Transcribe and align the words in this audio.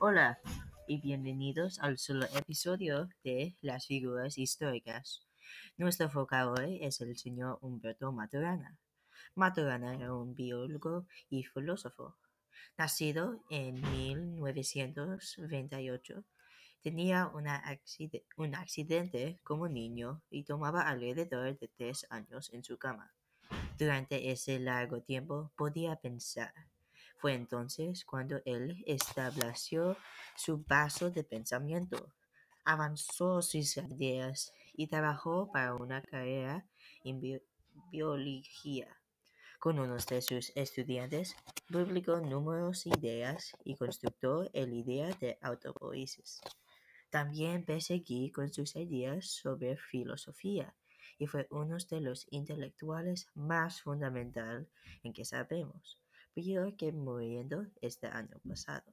Hola 0.00 0.38
y 0.86 1.00
bienvenidos 1.00 1.80
al 1.80 1.98
solo 1.98 2.26
episodio 2.34 3.08
de 3.24 3.56
Las 3.60 3.86
figuras 3.86 4.38
históricas. 4.38 5.26
Nuestro 5.76 6.08
foco 6.08 6.36
hoy 6.56 6.78
es 6.82 7.00
el 7.00 7.16
señor 7.16 7.58
Humberto 7.60 8.12
Maturana. 8.12 8.78
Maturana 9.34 9.94
era 9.94 10.14
un 10.14 10.34
biólogo 10.34 11.06
y 11.28 11.44
filósofo. 11.44 12.16
Nacido 12.76 13.42
en 13.50 13.80
1928, 13.90 16.24
tenía 16.82 17.30
un 18.36 18.54
accidente 18.54 19.40
como 19.42 19.68
niño 19.68 20.22
y 20.30 20.44
tomaba 20.44 20.82
alrededor 20.82 21.58
de 21.58 21.68
tres 21.68 22.06
años 22.10 22.50
en 22.52 22.64
su 22.64 22.78
cama. 22.78 23.12
Durante 23.78 24.30
ese 24.30 24.58
largo 24.58 25.02
tiempo 25.02 25.52
podía 25.56 25.96
pensar. 25.96 26.52
Fue 27.18 27.34
entonces 27.34 28.04
cuando 28.04 28.40
él 28.44 28.82
estableció 28.86 29.96
su 30.36 30.62
paso 30.62 31.10
de 31.10 31.24
pensamiento, 31.24 32.12
avanzó 32.64 33.42
sus 33.42 33.76
ideas 33.76 34.52
y 34.74 34.86
trabajó 34.86 35.50
para 35.50 35.74
una 35.74 36.00
carrera 36.02 36.66
en 37.02 37.40
biología. 37.90 38.96
Con 39.58 39.80
uno 39.80 39.96
de 39.96 40.22
sus 40.22 40.52
estudiantes, 40.54 41.34
publicó 41.68 42.20
numerosas 42.20 42.86
ideas 42.86 43.56
y 43.64 43.74
construyó 43.74 44.48
el 44.52 44.72
idea 44.72 45.08
de 45.20 45.36
autopoiesis. 45.42 46.40
También 47.10 47.64
perseguí 47.64 48.30
con 48.30 48.52
sus 48.52 48.76
ideas 48.76 49.26
sobre 49.26 49.76
filosofía 49.76 50.74
y 51.18 51.26
fue 51.26 51.46
uno 51.50 51.76
de 51.90 52.00
los 52.00 52.26
intelectuales 52.30 53.28
más 53.34 53.82
fundamentales 53.82 54.68
en 55.02 55.12
que 55.12 55.24
sabemos 55.24 55.98
peor 56.34 56.76
que 56.76 56.92
muriendo 56.92 57.66
este 57.80 58.06
año 58.06 58.38
pasado. 58.48 58.92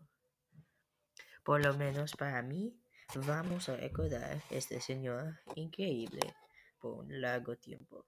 Por 1.44 1.64
lo 1.64 1.76
menos 1.76 2.14
para 2.14 2.42
mí, 2.42 2.76
vamos 3.28 3.70
a 3.70 3.76
recordar 3.76 4.42
este 4.50 4.82
señor 4.82 5.40
increíble 5.56 6.34
por 6.80 7.06
un 7.06 7.22
largo 7.22 7.56
tiempo. 7.56 8.06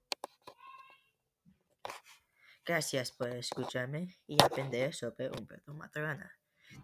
Gracias 2.66 3.12
por 3.12 3.30
escucharme 3.30 4.18
y 4.26 4.42
aprender 4.44 4.94
sobre 4.94 5.30
Humberto 5.30 5.74
Maturana. 5.74 6.32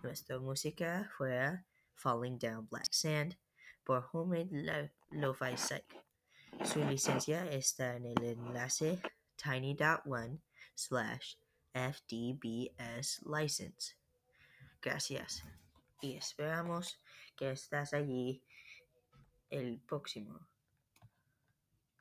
Nuestra 0.02 0.40
música 0.40 1.12
fue 1.18 1.38
Falling 1.95 2.38
Down 2.38 2.67
Black 2.69 2.91
Sand 2.91 3.38
por 3.83 4.09
Homemade 4.11 4.91
Lo-Fi 5.11 5.58
Psych. 5.58 5.86
Su 6.63 6.83
licencia 6.86 7.49
está 7.52 7.95
en 7.95 8.05
el 8.05 8.23
enlace 8.23 9.02
tiny.one 9.36 10.39
slash 10.75 11.36
FDBS 11.73 13.21
license. 13.25 13.95
Gracias 14.81 15.44
y 16.02 16.16
esperamos 16.16 16.99
que 17.36 17.52
estás 17.52 17.94
allí 17.94 18.44
el 19.49 19.80
próximo. 19.80 20.47